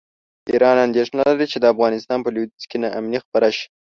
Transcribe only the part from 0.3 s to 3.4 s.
ایران اندېښنه لري چې د افغانستان په لویدیځ کې ناامني